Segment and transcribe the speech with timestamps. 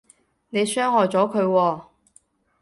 [0.49, 1.81] 你傷害咗佢喎